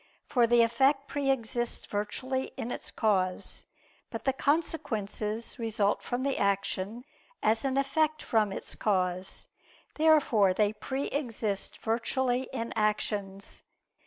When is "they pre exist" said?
10.55-11.77